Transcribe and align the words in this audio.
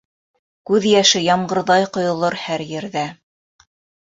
Күҙ 0.69 0.87
йәше 0.91 1.21
ямғырҙай 1.25 1.85
ҡойолор 1.99 2.39
һәр 2.47 2.65
ерҙә. 2.73 3.05